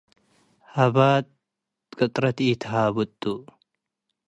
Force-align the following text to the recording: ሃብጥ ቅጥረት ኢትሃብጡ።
ሃብጥ 0.73 1.25
ቅጥረት 1.97 2.37
ኢትሃብጡ። 2.49 3.23